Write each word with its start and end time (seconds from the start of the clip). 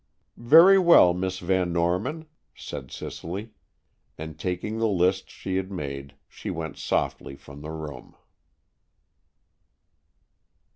"Very 0.35 0.79
well, 0.79 1.13
Miss 1.13 1.37
Van 1.37 1.71
Norman," 1.71 2.25
said 2.55 2.89
Cicely, 2.89 3.51
and, 4.17 4.39
taking 4.39 4.79
the 4.79 4.87
lists 4.87 5.31
she 5.31 5.57
had 5.57 5.71
made, 5.71 6.15
she 6.27 6.49
went 6.49 6.75
softly 6.75 7.35
from 7.35 7.61
the 7.61 7.69
room. 7.69 8.15